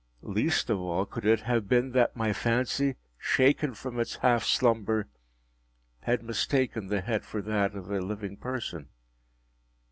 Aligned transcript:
Least 0.23 0.71
of 0.71 0.79
all, 0.79 1.05
could 1.05 1.25
it 1.27 1.41
have 1.41 1.67
been 1.69 1.91
that 1.91 2.15
my 2.15 2.33
fancy, 2.33 2.95
shaken 3.19 3.75
from 3.75 3.99
its 3.99 4.15
half 4.15 4.43
slumber, 4.43 5.05
had 5.99 6.23
mistaken 6.23 6.87
the 6.87 7.01
head 7.01 7.23
for 7.23 7.39
that 7.43 7.75
of 7.75 7.91
a 7.91 8.01
living 8.01 8.35
person. 8.35 8.89